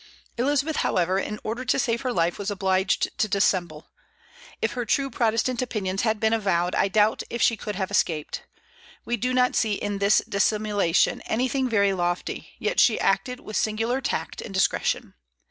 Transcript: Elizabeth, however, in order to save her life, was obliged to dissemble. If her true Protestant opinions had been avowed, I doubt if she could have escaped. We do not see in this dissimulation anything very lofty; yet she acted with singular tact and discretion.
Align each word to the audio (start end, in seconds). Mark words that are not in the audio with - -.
Elizabeth, 0.35 0.77
however, 0.77 1.19
in 1.19 1.39
order 1.43 1.63
to 1.63 1.77
save 1.77 2.01
her 2.01 2.11
life, 2.11 2.39
was 2.39 2.49
obliged 2.49 3.15
to 3.19 3.27
dissemble. 3.27 3.85
If 4.59 4.71
her 4.73 4.83
true 4.83 5.11
Protestant 5.11 5.61
opinions 5.61 6.01
had 6.01 6.19
been 6.19 6.33
avowed, 6.33 6.73
I 6.73 6.87
doubt 6.87 7.21
if 7.29 7.39
she 7.39 7.55
could 7.55 7.75
have 7.75 7.91
escaped. 7.91 8.41
We 9.05 9.15
do 9.15 9.31
not 9.31 9.55
see 9.55 9.73
in 9.73 9.99
this 9.99 10.23
dissimulation 10.27 11.21
anything 11.27 11.69
very 11.69 11.93
lofty; 11.93 12.49
yet 12.57 12.79
she 12.79 12.99
acted 12.99 13.41
with 13.41 13.55
singular 13.57 14.01
tact 14.01 14.41
and 14.41 14.51
discretion. 14.51 15.13